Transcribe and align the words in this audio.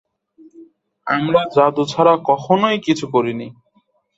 আমরা 1.07 1.41
জাদু 1.55 1.83
ছাড়া 1.85 2.13
কখনই 2.29 2.77
কিছু 2.85 3.05
করিনি। 3.13 3.47